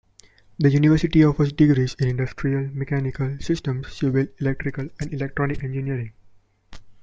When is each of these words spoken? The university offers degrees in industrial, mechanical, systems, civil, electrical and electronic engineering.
The 0.57 0.71
university 0.71 1.23
offers 1.23 1.53
degrees 1.53 1.95
in 1.99 2.07
industrial, 2.07 2.71
mechanical, 2.73 3.37
systems, 3.39 3.93
civil, 3.95 4.25
electrical 4.39 4.89
and 4.99 5.13
electronic 5.13 5.63
engineering. 5.63 6.13